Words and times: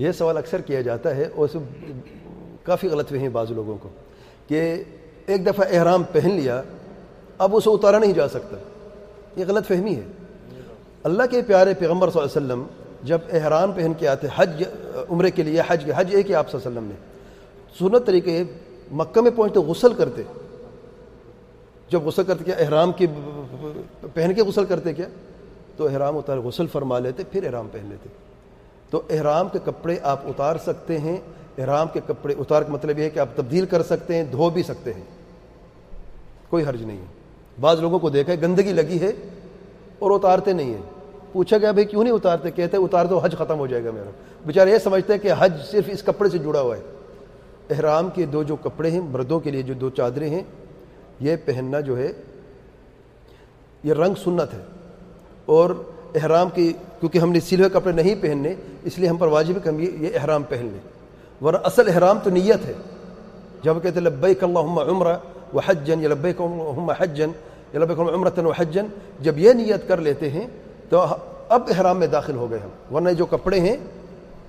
یہ 0.00 0.12
سوال 0.12 0.36
اکثر 0.36 0.60
کیا 0.60 0.80
جاتا 0.80 1.16
ہے 1.16 1.28
اور 1.34 1.48
اس 1.52 1.62
کافی 2.62 2.88
غلط 2.88 3.08
فہمی 3.08 3.28
بعض 3.28 3.50
لوگوں 3.50 3.76
کو 3.82 3.88
کہ 4.48 4.82
ایک 5.26 5.46
دفعہ 5.46 5.66
احرام 5.70 6.02
پہن 6.12 6.30
لیا، 6.30 6.62
اب 7.38 7.56
اسے 7.56 7.70
اتارا 7.70 7.98
نہیں 7.98 8.12
جا 8.12 8.28
سکتا۔ 8.28 8.56
یہ 9.36 9.44
غلط 9.48 9.66
فہمی 9.66 9.94
ہے۔ 9.94 10.02
اللہ 11.02 11.22
کے 11.30 11.42
پیارے 11.42 11.74
پیغمبر 11.74 12.10
صلی 12.10 12.22
اللہ 12.22 12.38
علیہ 12.38 12.46
وسلم 12.46 12.66
جب 13.02 13.18
احرام 13.32 13.72
پہن 13.72 13.92
کے 13.98 14.08
آتے، 14.08 14.26
حج، 14.36 14.62
عمرے 15.10 15.30
کے 15.30 15.42
لیے 15.42 15.62
حج 15.66 15.84
کے، 15.84 15.92
حج 15.96 16.06
ایک 16.10 16.30
ہی 16.30 16.34
آپ 16.34 16.50
صلی 16.50 16.60
اللہ 16.64 16.78
علیہ 16.78 16.88
وسلم 16.88 16.92
نے۔ 16.92 17.08
سنت 17.78 18.06
طریقے 18.06 18.42
مکہ 18.92 19.20
میں 19.20 19.30
پہنچتے، 19.36 19.60
غسل 19.60 19.94
کرتے۔ 19.94 20.22
جب 21.88 22.02
غسل 22.02 22.22
کرتے 22.24 22.44
کیا، 22.44 22.54
احرام 22.58 22.92
کی 22.92 23.06
پہن 24.14 24.34
کے 24.34 24.42
غسل 24.42 24.64
کرتے 24.64 24.92
کیا، 24.92 25.06
تو 25.76 25.86
احرام 25.86 26.16
اتار، 26.16 26.38
غسل 26.38 26.66
فرما 26.66 26.98
لیتے، 26.98 27.22
پھر 27.32 27.44
احرام 27.44 27.68
پہن 27.72 27.86
لیتے۔ 27.88 28.29
تو 28.90 29.02
احرام 29.10 29.48
کے 29.48 29.58
کپڑے 29.64 29.96
آپ 30.02 30.20
اتار 30.24 30.56
سکتے 30.56 30.98
ہیں۔ 30.98 31.16
احرام 31.58 31.86
کے 31.92 32.00
کپڑے 32.06 32.34
اتار 32.38 32.62
کا 32.62 32.72
مطلب 32.72 32.98
یہ 32.98 33.04
ہے 33.04 33.10
کہ 33.10 33.18
آپ 33.18 33.28
تبدیل 33.36 33.66
کر 33.66 33.82
سکتے 33.82 34.14
ہیں، 34.14 34.24
دھو 34.24 34.50
بھی 34.50 34.62
سکتے 34.62 34.94
ہیں۔ 34.94 35.02
کوئی 36.48 36.64
حرج 36.64 36.82
نہیں 36.82 36.98
ہے۔ 36.98 37.06
بعض 37.60 37.80
لوگوں 37.80 37.98
کو 37.98 38.10
دیکھا 38.10 38.32
ہے، 38.32 38.40
گندگی 38.42 38.72
لگی 38.72 39.00
ہے 39.00 39.12
اور 39.98 40.10
اتارتے 40.10 40.52
نہیں 40.52 40.74
ہیں۔ 40.74 40.82
پوچھا 41.32 41.58
گیا، 41.58 41.70
بھائی 41.70 41.86
کیوں 41.86 42.04
نہیں 42.04 42.14
اتارتے؟ 42.14 42.50
کہتے 42.50 42.76
اتار 42.76 43.04
دو، 43.04 43.18
حج 43.18 43.34
ختم 43.38 43.58
ہو 43.58 43.66
جائے 43.66 43.84
گا 43.84 43.90
میرا۔ 43.90 44.10
بیچارے 44.46 44.70
یہ 44.70 44.78
سمجھتے 44.78 45.12
ہیں 45.12 45.20
کہ 45.20 45.32
حج 45.38 45.52
صرف 45.70 45.84
اس 45.86 46.02
کپڑے 46.02 46.28
سے 46.28 46.38
جڑا 46.38 46.60
ہوا 46.60 46.76
ہے۔ 46.76 46.82
احرام 47.70 48.10
کے 48.14 48.26
دو 48.26 48.42
جو 48.42 48.56
کپڑے 48.56 48.90
ہیں، 48.90 49.00
مردوں 49.00 49.40
کے 49.40 49.50
لیے 49.50 49.62
جو 49.62 49.74
دو 49.74 49.90
چادریں 49.90 50.30
ہیں، 50.30 50.42
یہ 51.20 51.36
پہننا 51.44 51.80
جو 51.80 51.98
ہے، 51.98 52.12
یہ 53.84 53.94
رنگ 53.94 54.14
سنت 54.14 54.54
ہے۔ 54.54 54.64
اور 55.46 55.70
احرام 56.14 56.50
کی 56.50 56.72
کیونکہ 57.00 57.18
ہم 57.18 57.32
نے 57.32 57.40
سلوے 57.40 57.68
کپڑے 57.68 57.92
نہیں 57.92 58.14
پہننے، 58.20 58.54
اس 58.84 58.98
لیے 58.98 59.08
ہم 59.08 59.16
پر 59.16 59.26
واجب 59.26 59.54
ہے 59.54 59.60
کہ 59.60 59.68
ہم 59.68 59.80
یہ 59.80 60.08
احرام 60.14 60.42
پہن 60.42 60.68
لیں۔ 60.72 61.00
ورنہ 61.44 61.58
اصل 61.64 61.88
احرام 61.88 62.18
تو 62.24 62.30
نیت 62.30 62.66
ہے۔ 62.66 62.72
جب 63.62 63.76
کہتے 63.82 64.00
لبیک 64.00 64.44
اللہم 64.44 64.78
عمرہ 64.78 65.16
و 65.54 65.58
حجن، 65.58 66.02
یا 66.02 66.08
لبیک 66.08 66.40
اللہم 66.40 66.90
حجن، 66.90 67.30
یا 67.72 67.80
لبیک 67.80 67.98
اللہم 67.98 68.14
عمرتن 68.14 68.46
و 68.46 68.50
حجن، 68.50 68.86
جب 69.20 69.38
یہ 69.38 69.52
نیت 69.52 69.88
کر 69.88 69.96
لیتے 69.96 70.30
ہیں، 70.30 70.46
تو 70.88 71.04
اب 71.48 71.62
احرام 71.68 71.98
میں 71.98 72.06
داخل 72.06 72.36
ہو 72.36 72.50
گئے 72.50 72.58
ہم۔ 72.58 72.94
ورنہ 72.94 73.10
جو 73.10 73.26
کپڑے 73.26 73.60
ہیں، 73.60 73.76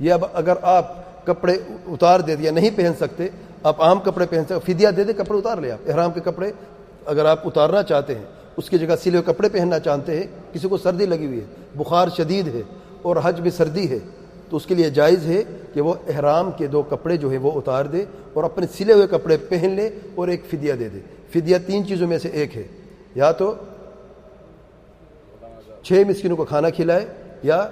یہ 0.00 0.12
اب 0.12 0.24
اگر 0.32 0.52
آپ 0.62 0.92
کپڑے 1.26 1.52
اتار 1.86 2.20
دے 2.20 2.36
دیا 2.36 2.50
نہیں 2.50 2.70
پہن 2.76 2.92
سکتے، 3.00 3.28
آپ 3.62 3.82
عام 3.82 4.00
کپڑے 4.00 4.26
پہن 4.26 4.44
سکتے، 4.48 4.72
فدیہ 4.72 4.88
دے 4.88 5.04
دے، 5.04 5.12
کپڑے 5.12 5.38
اتار 5.38 5.58
لے 5.58 5.72
آپ۔ 5.72 5.90
احرام 5.90 6.10
کے 6.10 6.20
کپڑے 6.20 6.52
اگر 7.06 7.24
آپ 7.24 7.46
اتارنا 7.46 7.82
چاہتے 7.82 8.14
ہیں 8.14 8.24
اس 8.58 8.70
کی 8.70 8.78
جگہ 8.78 8.94
سلے 9.02 9.22
کپڑے 9.26 9.48
پہننا 9.48 9.78
چاہتے 9.78 10.16
ہیں، 10.16 10.26
کسی 10.52 10.68
کو 10.68 10.76
سردی 10.76 11.06
لگی 11.06 11.26
ہوئی 11.26 11.40
ہے، 11.40 11.44
بخار 11.74 12.08
شدید 12.08 12.54
ہے 12.54 12.62
اور 13.02 13.16
حج 13.22 13.40
میں 13.40 13.50
سردی 13.50 13.90
ہے، 13.90 13.98
تو 14.50 14.56
اس 14.56 14.66
کے 14.66 14.74
لیے 14.74 14.90
جائز 14.90 15.26
ہے 15.26 15.42
کہ 15.74 15.80
وہ 15.80 15.94
احرام 16.08 16.50
کے 16.50 16.66
دو 16.66 16.82
کپڑے 16.82 17.16
جو 17.16 17.32
ہے 17.32 17.36
وہ 17.36 17.52
اتار 17.54 17.84
دے 17.84 18.04
اور 18.32 18.44
اپنے 18.44 18.66
سلے 18.66 18.92
ہوئے 18.92 19.06
کپڑے 19.06 19.36
پہن 19.36 19.70
لے 19.70 19.90
اور 20.14 20.28
ایک 20.28 20.42
فدیہ 20.50 20.74
دے 20.74 20.88
دے۔ 20.88 20.98
فدیہ 21.30 21.56
تین 21.66 21.86
چیزوں 21.86 22.08
میں 22.08 22.18
سے 22.18 22.28
ایک 22.28 22.56
ہے۔ 22.56 22.62
یا 23.14 23.32
تو 23.32 23.54
چھ 25.82 26.02
مسکینوں 26.08 26.36
کو 26.36 26.44
کھانا 26.44 26.70
کھلائے 26.70 27.06
یا 27.42 27.68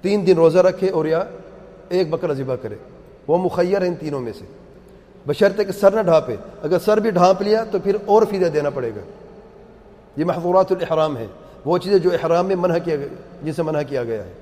تین 0.00 0.26
دن 0.26 0.32
روزہ 0.32 0.58
رکھے 0.58 0.88
اور 0.88 1.06
یا 1.06 1.24
ایک 1.88 2.10
بکرا 2.10 2.32
ذبح 2.32 2.56
کرے۔ 2.56 2.74
وہ 3.26 3.38
مخیر 3.38 3.80
ہیں 3.80 3.88
ان 3.88 3.94
تینوں 3.94 4.20
میں 4.20 4.32
سے۔ 4.38 4.44
بشرط 5.26 5.56
کہ 5.56 5.72
سر 5.72 5.90
نہ 5.90 6.00
ڈھانپے۔ 6.00 6.36
اگر 6.62 6.78
سر 6.78 7.00
بھی 7.00 7.10
ڈھانپ 7.10 7.42
لیا 7.42 7.64
تو 7.64 7.78
پھر 7.78 7.96
اور 8.06 8.22
فیدہ 8.30 8.44
دینا 8.44 8.70
پڑے 8.70 8.90
گا۔ 8.90 9.00
یہ 10.16 10.24
محفورات 10.24 10.72
الاحرام 10.72 11.16
ہیں۔ 11.16 11.26
وہ 11.64 11.78
چیزیں 11.78 11.98
جو 11.98 12.10
احرام 12.12 12.46
میں 12.46 12.56
منع 12.56 12.78
کیا 12.78 12.96
گیا 12.96 13.06
جن 13.42 13.52
سے 13.52 13.62
منع 13.62 13.82
کیا 13.82 14.04
گیا 14.04 14.24
ہے۔ 14.24 14.32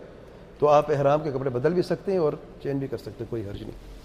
تو 0.59 0.69
آپ 0.69 0.91
احرام 0.91 1.21
کے 1.25 1.31
کپڑے 1.31 1.51
بدل 1.51 1.73
بھی 1.73 1.83
سکتے 1.83 2.13
ہیں 2.13 2.19
اور 2.19 2.33
چینج 2.63 2.79
بھی 2.79 2.87
کر 2.87 2.97
سکتے 2.97 3.11
ہیں، 3.21 3.31
کوئی 3.31 3.43
حرج 3.43 3.63
نہیں۔ 3.63 3.93